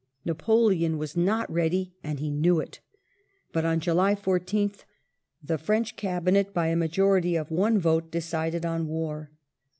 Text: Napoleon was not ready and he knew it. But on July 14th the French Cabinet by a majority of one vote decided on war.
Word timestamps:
Napoleon 0.25 0.97
was 0.97 1.15
not 1.15 1.47
ready 1.53 1.93
and 2.03 2.19
he 2.19 2.31
knew 2.31 2.59
it. 2.59 2.79
But 3.53 3.65
on 3.65 3.79
July 3.79 4.15
14th 4.15 4.83
the 5.43 5.59
French 5.59 5.95
Cabinet 5.95 6.55
by 6.55 6.69
a 6.69 6.75
majority 6.75 7.35
of 7.35 7.51
one 7.51 7.77
vote 7.77 8.09
decided 8.11 8.65
on 8.65 8.87
war. 8.87 9.29